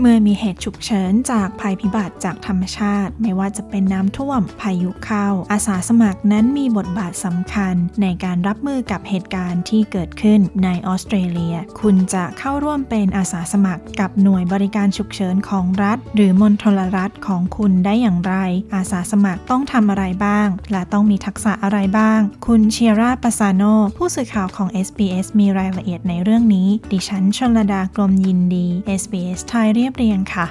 [0.00, 18.34] เมื่อมีเหตุฉุกเฉินจากภัยพิบัติจากธรรมชาติ ไม่ว่าจะเป็นน้ำท่วม พายุเข้า อาสาสมัครนั้นมีบทบาทสำคัญ ในการรับมือกับเหตุการณ์ที่เกิดขึ้นในออสเตรเลีย คุณจะเข้าร่วมเป็นอาสาสมัคร กับหน่วยบริการฉุกเฉินของรัฐ หรือมณฑลรัฐของคุณได้อย่างไร
[18.74, 23.62] อาสาสมัครต้องทำอะไรบ้าง และต้องมีทักษะอะไรบ้าง คุณเชียร่าปาซาโน
[23.96, 28.66] ผู้สื่อข่าวของ SBS มีรายละเอียดในเรื่องนี้ ดิฉันชลดากรมยินดี
[29.00, 30.48] SBS ไทยเรียบเรียงค่ะ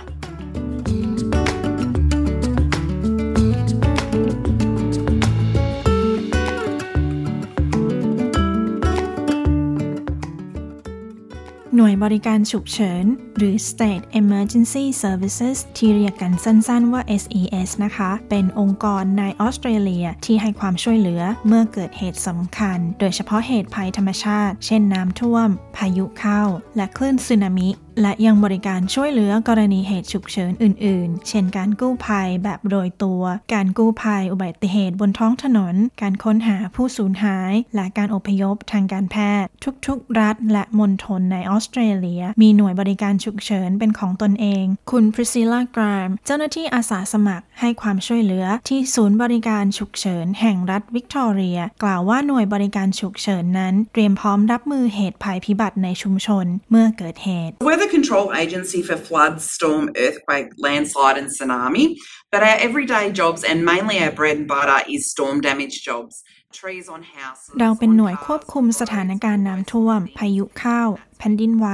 [11.79, 13.05] หน่วยบริการฉุกเฉิน
[13.37, 26.41] หรือ State Emergency Services ที่เรียกกันสั้นๆว่า SES นะคะ เป็นองค์กรในออสเตรเลียที่ให้ความช่วยเหลือเมื่อเกิดเหตุสำคัญ โดยเฉพาะเหตุภัยธรรมชาติ เช่นน้ำท่วม พายุเข้า
[26.75, 27.69] และคลื่นสึนามิ
[28.01, 33.23] และยังบริการช่วยเหลือกรณีเหตุฉุกเฉินอื่น ๆ เช่นการกู้ภัยแบบโดยตัว
[33.53, 39.49] การกู้ภัยอุบัติเหตุบนท้องถนน การค้นหาผู้สูญหาย และการอพยพทางการแพทย์
[39.87, 59.83] ทุก ๆ รัฐ และมณฑลในออสเตรเลีย มีหน่วยบริการฉุกเฉินเป็นของตนเอง คุณพริซิล่ากรามเจ้าหน้าที่อาสาสมัครให้ความช่วยเหลือที่ศูนย์บริการฉุกเฉินแห่งรัฐวิกตอเรีย กล่าวว่าหน่วยบริการฉุกเฉินนั้น เตรียมพร้อมรับมือเหตุภัยพิบัติในชุมชนเมื่อเกิดเหตุ We're the control agency for flood, storm,
[60.05, 61.85] earthquake, landslide, and tsunami.
[62.31, 66.13] But our everyday jobs and mainly our bread and butter is storm damage jobs.
[66.61, 67.53] Trees on houses.
[67.61, 70.81] เราเป็นหน่วย on ควบ cars, คุมสถานการณ์น้ำท่วม พายุเข้า
[71.17, 71.67] แผ่นดินไหว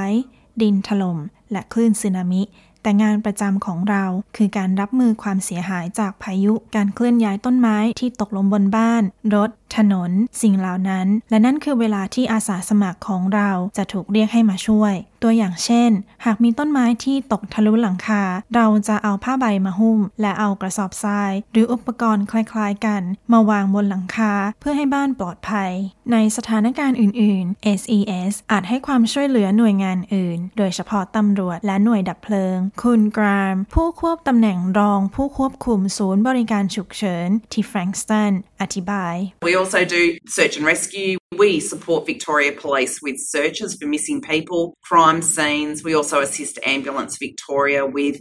[0.62, 1.18] ดินถล่ม
[1.52, 2.44] และคลื่นสึนามิ
[2.82, 4.06] แต่งานประจำของเรา
[4.36, 9.04] คือการรับมือความเสียหายจากพายุ การเคลื่อนย้ายต้นไม้ที่ตกลงบนบ้าน
[9.36, 10.12] รถ ถนน
[10.42, 15.92] สิ่งเหล่านั้น และนั่นคือเวลาที่อาสาสมัครของเราจะถูกเรียกให้มาช่วย ตัวอย่างเช่น
[16.26, 18.24] หากมีต้นไม้ที่ตกทะลุหลังคา
[18.56, 23.02] เราจะเอาผ้าใบมาหุ้ม และเอากระสอบทราย หรืออุปกรณ์คล้ายๆกัน
[23.32, 25.72] มาวางบนหลังคาเพื่อให้บ้านปลอดภัย
[26.12, 39.16] ในสถานการณ์อื่น ๆ SES อาจให้ความช่วยเหลือหน่วยงานอื่น โดยเฉพาะตำรวจและหน่วยดับเพลิง คุณกราม ผู้ควบตำแหน่งรอง ผู้ควบคุมศูนย์บริการฉุกเฉินที่แฟรงสตันอธิบาย
[39.48, 41.18] We also do search and rescue.
[41.38, 45.85] We support Victoria Police with searches for missing people, crime scenes.
[45.85, 48.19] We also assist Ambulance Victoria with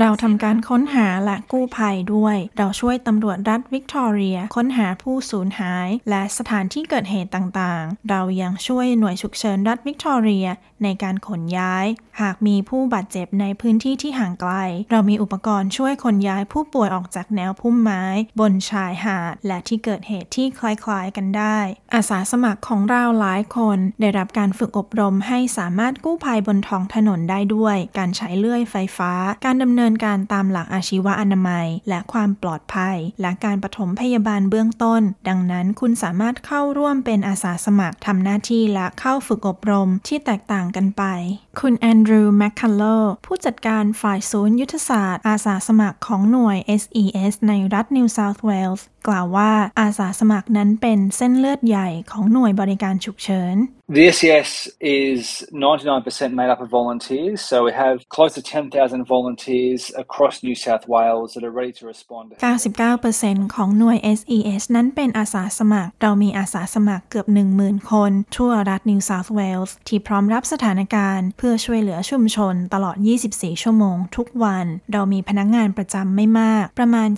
[0.00, 10.46] เราทำการค้นหาและกู้ภัยด้วย เราช่วยตำรวจรัฐวิกตอเรีย ค้นหาผู้สูญหาย และสถานที่เกิดเหตุต่างๆ เรายังช่วยหน่วยฉุกเฉินรัฐวิกตอเรีย
[10.82, 11.86] ในการขนย้าย
[12.20, 14.52] หากมีผู้บาดเจ็บในพื้นที่ที่ห่างไกล
[14.90, 18.04] เรามีอุปกรณ์ช่วยขนย้ายผู้ป่วยออกจากแนวพุ่มไม้
[18.40, 21.58] บนชายหาด และที่เกิดเหตุที่คล้ายๆกันได้
[21.94, 29.12] อาสาสมัครของเราหลายคน ได้รับการฝึกอบรมให้สามารถกู้ภัยบนท้องถนนได้ด้วยการใช้เลื่อยไฟฟ้า
[29.44, 41.02] การดำเนินการตามหลักอาชีวะอนามัย และความปลอดภัย และการปฐมพยาบาลเบื้องต้น ดังนั้นคุณสามารถเข้าร่วมเป็นอาสาสมัครทำหน้าที่และเข้าฝึกอบรมที่แตกต่างกันไป
[41.60, 42.82] คุณแอนดรูว์แมคคัลโล
[43.26, 49.50] ผู้จัดการฝ่ายศูนย์ยุทธศาสตร์อาสาสมัครของหน่วย SES ในรัฐนิวเซาท์เวลส์ กล่าวว่า
[49.80, 53.56] อาสาสมัครนั้นเป็นเส้นเลือดใหญ่ของหน่วยบริการฉุกเฉิน
[53.88, 54.50] The SES
[54.80, 60.56] is 99% made up of volunteers, so we have close to 10,000 volunteers across New
[60.56, 62.26] South Wales that are ready to respond.
[62.94, 67.26] 99%ของหน่วย SES นั้นเป็นอาสาสมัคร เรามีอาสาสมัครเกือบ
[67.58, 72.96] 10,000 คน ทั่วรัฐนิวเซาท์เวลส์ที่พร้อมรับสถานการณ์ เพื่อช่วยเหลือชุมชนตลอด
[73.30, 77.10] 24 ชั่วโมงทุกวัน เรามีพนักงานประจำไม่มาก ประมาณ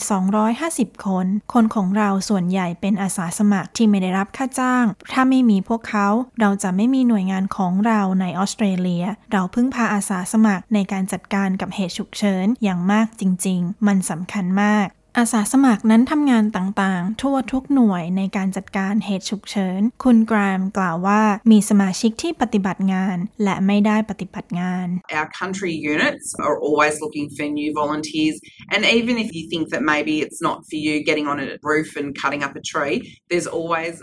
[0.49, 6.08] 250 คน คนของเราส่วนใหญ่เป็นอาสาสมัครที่ไม่ได้รับค่าจ้าง ถ้าไม่มีพวกเขา
[6.40, 14.86] เราจะไม่มีหน่วยงานของเราในออสเตรเลีย เราพึ่งพาอาสาสมัครในการจัดการกับเหตุฉุกเฉินอย่างมากจริง ๆ มันสำคัญมาก
[15.19, 24.87] อาสาสมัครนั้นทำงานต่างๆ ทั่วทุกหน่วยในการจัดการเหตุฉุกเฉิน คุณกรามกล่าวว่ามีสมาชิกที่ปฏิบัติงานและไม่ได้ปฏิบัติงาน
[25.19, 28.37] Our country units are always looking for new volunteers
[28.75, 31.88] and even if you think that maybe it's not for you getting on a roof
[32.00, 32.97] and cutting up a tree
[33.31, 33.94] there's always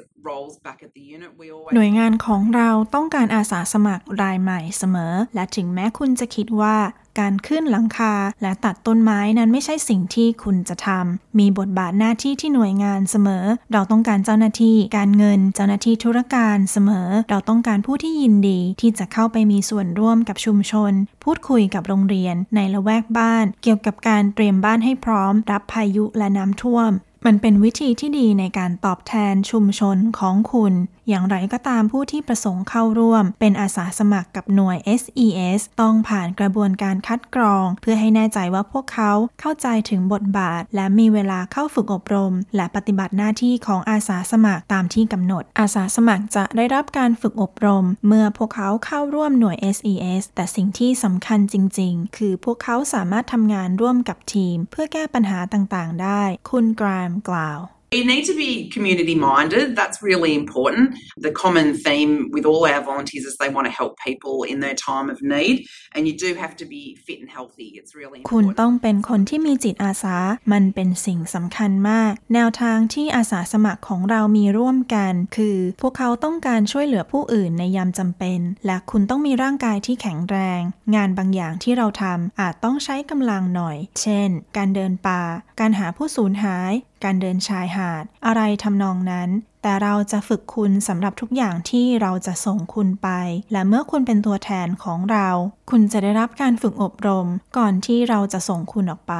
[1.75, 6.75] หน่วยงานของเราต้องการอาสาสมัครรายใหม่เสมอ และถึงแม้คุณจะคิดว่า
[7.19, 20.91] การขึ้นหลังคา และตัดต้นไม้นั้นไม่ใช่สิ่งที่คุณจะทำ มีบทบาทหน้าที่ที่หน่วยงานเสมอ เราต้องการเจ้าหน้าที่การเงิน เจ้าหน้าที่ธุรการเสมอ เราต้องการผู้ที่ยินดีที่จะเข้าไปมีส่วนร่วมกับชุมชน
[21.23, 26.91] พูดคุยกับโรงเรียน ในละแวกบ้าน เกี่ยวกับการเตรียมบ้านให้พร้อม รับพายุและน้ำท่วม
[27.25, 30.73] มันเป็นวิธีที่ดีในการตอบแทนชุมชนของคุณ
[31.09, 56.23] อย่างไรก็ตามผู้ที่ประสงค์เข้าร่วม เป็นอาสาสมัครกับหน่วย SES ต้องผ่านกระบวนการคัดกรอง เพื่อให้แน่ใจว่าพวกเขาเข้าใจถึงบทบาท และมีเวลาเข้าฝึกอบรม และปฏิบัติหน้าที่ของอาสาสมัครตามที่กำหนด อาสาสมัครจะได้รับการฝึกอบรม เมื่อพวกเขาเข้าร่วมหน่วย SES แต่สิ่งที่สำคัญจริง ๆ คือพวกเขาสามารถทำงานร่วมกับทีม เพื่อแก้ปัญหาต่างๆ ได้
[56.49, 57.59] คุณกรามกล่าว
[57.97, 59.65] You need to be community minded.
[59.79, 60.85] That's really important.
[61.27, 64.77] The common theme with all our volunteers is they want to help people in their
[64.89, 65.55] time of need,
[65.93, 67.67] and you do have to be fit and healthy.
[67.79, 68.31] It's really important.
[68.31, 70.17] คุณต้องเป็นคนที่มีจิตอาสา
[70.51, 80.61] มันเป็นสิ่งสำคัญมาก แนวทางที่อาสาสมัครของเรามีร่วมกัน คือพวกเขาต้องการช่วยเหลือผู้อื่นในยามจำเป็น และคุณต้องมีร่างกายที่แข็งแรง
[80.95, 85.21] งานบางอย่างที่เราทำอาจต้องใช้กำลังหน่อย เช่น การเดินป่า
[85.59, 89.29] การหาผู้สูญหายการเดินชายหาด อะไรทำนองนั้น
[89.61, 93.09] แต่เราจะฝึกคุณสำหรับทุกอย่างที่เราจะส่งคุณไป
[93.51, 95.29] และเมื่อคุณเป็นตัวแทนของเรา
[95.69, 97.27] คุณจะได้รับการฝึกอบรม
[97.57, 99.15] ก่อนที่เราจะส่งคุณออกไป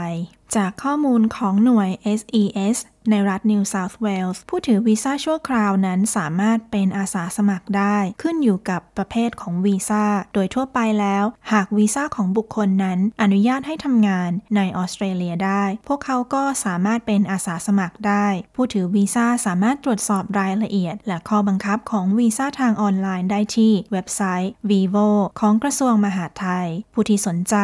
[0.55, 1.89] จากข้อมูลของหน่วย
[2.19, 2.77] SES
[3.11, 10.03] ในรัฐนิวเซาท์เวลส์ผู้ถือวีซ่าชั่วคราวนั้นสามารถเป็นอาสาสมัครได้ขึ้นอยู่กับประเภทของวีซ่า
[10.33, 25.09] โดยทั่วไปแล้ว หากวีซ่าของบุคคลนั้นอนุญาตให้ทำงานในออสเตรเลียได้ พวกเขาก็สามารถเป็นอาสาสมัครได้ ผู้ถือวีซ่าสามารถตรวจสอบรายละเอียด และข้อบังคับของวีซ่าทางออนไลน์ได้ที่เว็บไซต์ vivo
[25.39, 27.55] ของกระทรวงมหาดไทย ผู้ที่สนใจ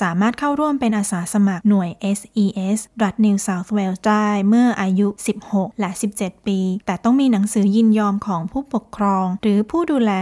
[0.00, 5.08] สามารถเข้าร่วมเป็นอาสาสมัครหน่วย SES รัฐนิวเซาท์เวลส์ได้เมื่ออาายุ
[5.44, 10.12] 16 และ 17 ปี แต่ต้องมีหนังสือยินยอมของผู้ปกครอง หรือผู้ดูแล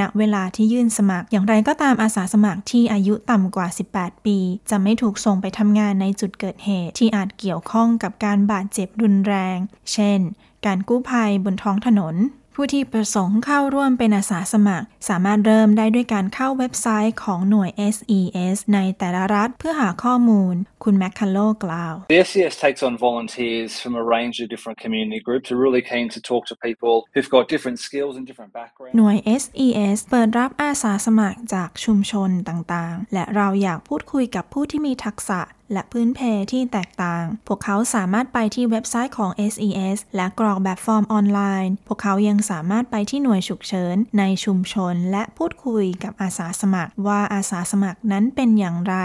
[0.00, 4.38] ณเวลาที่ยื่นสมัคร อย่างไรก็ตามอาสาสมัครที่อายุต่ำกว่า 18 ปี
[4.70, 9.56] จะไม่ถูกส่งไปทำงานในจุดเกิดเหตุ ที่อาจเกี่ยวข้องกับการบาดเจ็บรุนแรง
[9.92, 10.20] เช่น
[10.66, 12.14] การกู้ภัยบนท้องถนน
[12.62, 20.54] ผู้ที่ประสงค์เข้าร่วมเป็นอาสาสมัคร สามารถเริ่มได้ด้วยการเข้าเว็บไซต์ของหน่วย SES ในแต่ละรัฐเพื่อหาข้อมูล
[20.84, 25.46] คุณแมคคาโลกล่าว The SES takes on volunteers from a range of different community groups.
[25.50, 28.94] We're really keen to talk to people who've got different skills and different backgrounds.
[28.96, 35.40] หน่วย SES เปิดรับอาสาสมัครจากชุมชนต่างๆ และเราอยากพูดคุยกับผู้ที่มีทักษะ
[35.72, 36.20] และพื้นเพ
[36.52, 48.96] ที่แตกต่าง พวกเขาสามารถไปที่เว็บไซต์ของ SES และกรอกแบบฟอร์มออนไลน์ พวกเขายังสามารถไปที่หน่วยฉุกเฉินในชุมชน และพูดคุยกับอาสาสมัคร ว่าอาสาสมัครนั้นเป็นอย่างไร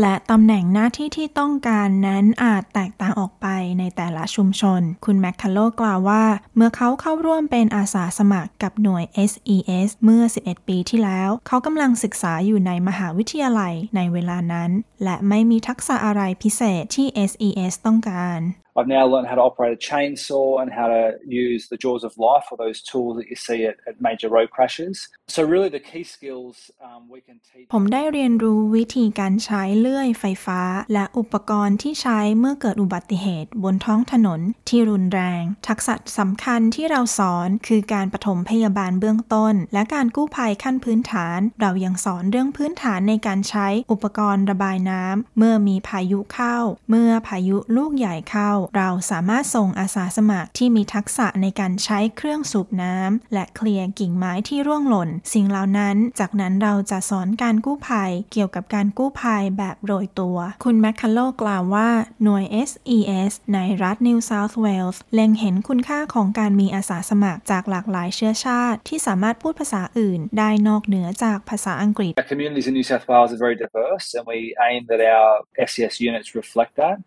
[0.00, 3.46] และตำแหน่งหน้าที่ที่ต้องการนั้นอาจแตกต่างออกไป
[3.78, 6.24] ในแต่ละชุมชน คุณแมคคาโลกล่าวว่า
[6.56, 14.70] เมื่อเขาเข้าร่วมเป็นอาสาสมัครกับหน่วย SES เมื่อ 11 ปีที่แล้ว เขากำลังศึกษาอยู่ในมหาวิทยาลัยในเวลานั้น
[15.04, 18.38] และไม่มีทักษะอะไรพิเศษที่ SES ต้องการ
[18.78, 21.02] I've now learned how to operate a chainsaw and how to
[21.44, 24.48] use the jaws of life or those tools that you see at, at major road
[24.56, 24.96] crashes.
[25.34, 26.54] So really the key skills
[26.86, 30.60] um, we can teach ผมได้เรียนรู้วิธีการใช้เลื่อยไฟฟ้า
[30.92, 46.58] และอุปกรณ์ที่ใช้เมื่อเกิดอุบัติเหตุบนท้องถนนที่รุนแรง ทักษะสำคัญที่เราสอนคือการปฐมพยาบาลเบื้องต้น และการกู้ภัยขั้นพื้นฐาน เรายังสอนเรื่องพื้นฐานในการใช้อุปกรณ์ระบายน้ำเมื่อมีพายุเข้า
[46.90, 61.88] เมื่อพายุลูกใหญ่เข้าเราสามารถส่งอาสาสมัครที่มีทักษะในการใช้เครื่องสูบน้ำและเคลียร์กิ่งไม้ที่ร่วงหล่น สิ่งเหล่านั้น จากนั้นเราจะสอนการกู้ภัย เกี่ยวกับการกู้ภัยแบบโรยตัว คุณแมคคาโลกล่าวว่า
[62.22, 74.38] หน่วย SES ในรัฐนิวเซาท์เวลส์เล็งเห็นคุณค่าของการมีอาสาสมัครจากหลากหลายเชื้อชาติ ที่สามารถพูดภาษาอื่น ได้นอกเหนือจากภาษาอังกฤษ Our communities in New South Wales are very diverse and we
[74.68, 75.32] aim that our
[75.70, 76.98] SES units reflect that.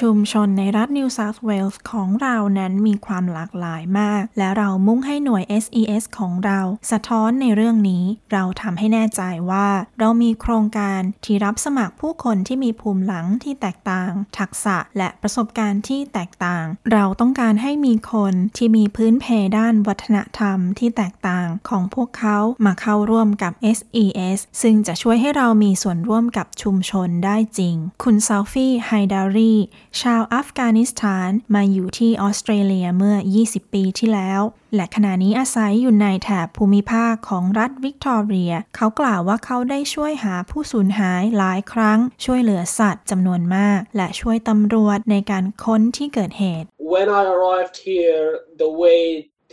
[0.00, 19.26] ชุมชนในรัฐนิวเซาท์เวลส์ของเรานั้นมีความหลากหลายมาก และเรามุ่งให้หน่วย SES ของเราสะท้อนในเรื่องนี้ เราทำให้แน่ใจว่า เรามีโครงการที่รับสมัครผู้คนที่มีภูมิหลังที่แตกต่าง ทักษะและประสบการณ์ที่แตกต่าง เราต้องการให้มีคนที่มีพื้นเพ
[19.58, 29.54] ด้านวัฒนธรรมที่แตกต่างของพวกเขามาเข้าร่วมกับ SES ซึ่งจะช่วยให้เรามีส่วนร่วมกับชุมชนได้จริง คุณซาฟีไฮดารี
[30.00, 33.16] ชาวอัฟกานิสถานมาอยู่ที่ออสเตรเลียเมื่อ
[33.46, 34.40] 20 ปีที่แล้ว
[34.74, 48.26] และขณะนี้อาศัยอยู่ในแถบภูมิภาคของรัฐวิกตอเรีย เขากล่าวว่าเขาได้ช่วยหาผู้สูญหายหลายครั้ง ช่วยเหลือสัตว์จำนวนมาก และช่วยตำรวจในการค้นที่เกิดเหตุ When I arrived here,
[48.64, 49.00] the way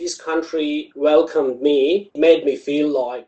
[0.00, 0.72] this country
[1.08, 1.80] welcomed me
[2.26, 3.24] made me feel like,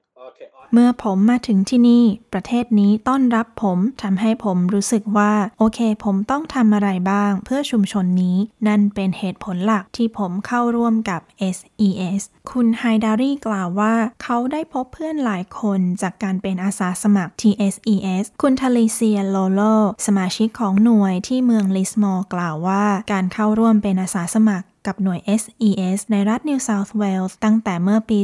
[0.73, 8.37] เมื่อผมมาถึงที่นี่ ประเทศนี้ต้อนรับผมทำให้ผมรู้สึกว่า โอเค ผมต้องทำอะไรบ้าง เพื่อชุมชนนี้
[8.67, 11.21] นั่นเป็นเหตุผลหลักที่ผมเข้าร่วมกับ
[11.57, 19.61] SES คุณไฮดารีกล่าวว่า เขาได้พบเพื่อนหลายคนจากการเป็นอาสาสมัคร TSES คุณทาลิเซียโลโล
[20.07, 28.19] สมาชิกของหน่วยที่เมืองลิสมอร์กล่าวว่า การเข้าร่วมเป็นอาสาสมัคร กับหน่วย SES ในรัฐ New South Wales ตั้งแต่เมื่อปี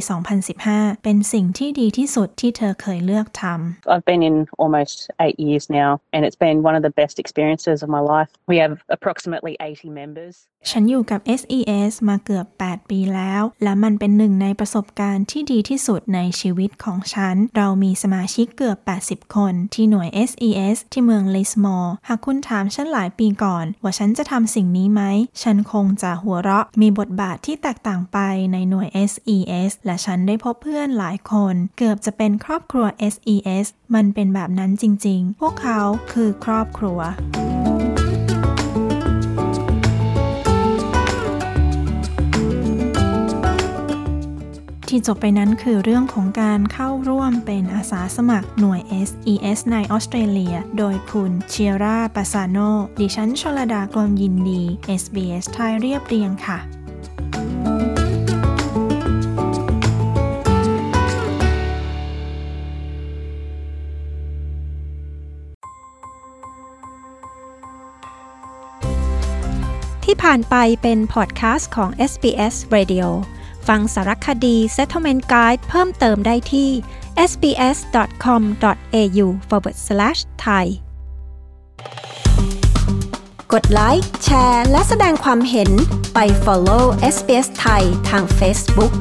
[0.51, 6.95] 2015 เป็นสิ่งที่ดีที่สุดที่เธอเคยเลือกทำ I've been in almost eight years now, and it's been one of the
[7.01, 8.31] best experiences of my life.
[8.53, 10.35] We have approximately 80 members.
[10.71, 25.03] ฉันอยู่กับ SES มาเกือบ 8 ปีแล้ว และมันเป็นหนึ่งในประสบการณ์ที่ดีที่สุดในชีวิตของฉัน เรามีสมาชิกเกือบ 80 คนที่หน่วย SES ที่เมืองลิสมอร์หากคุณถามฉันหลายปีก่อน ว่าฉันจะทำสิ่งนี้ไหม
[25.43, 28.19] ฉันคงจะหัวเราะมีบทบาทที่แตกต่างไป
[28.53, 35.81] ในหน่วย SES และฉันได้พบเพื่อนหลายคน เกือบจะเป็นครอบครัว SES มันเป็นแบบนั้นจริงๆ พวกเขา
[36.13, 36.99] คือครอบครัว
[44.99, 52.59] ที่จบไปนั้นคือเรื่องของการเข้าร่วมเป็นอาสาสมัครหน่วย SES ในออสเตรเลีย โดยคุณเชียร่าปาซาโน
[53.01, 54.63] ดิฉันชลดากลมยินดี
[55.03, 56.59] SBS ไทยเรียบเรียงค่ะ
[70.05, 73.07] ที่ผ่านไปเป็นพอดแคสต์ของ SBS Radio
[73.69, 76.71] ฟังสารคดี Settlement Guide เพิ่มเติมได้ที่
[77.31, 80.67] sbs.com.au forward slash thai
[83.53, 85.71] กดไลค์ แชร์ และแสดงความเห็น
[86.15, 88.93] ไป follow SBS ไทยทาง Facebook